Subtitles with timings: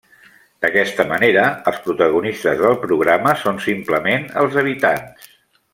[0.65, 5.35] D'aquesta manera, els protagonistes del programa són simplement els habitants.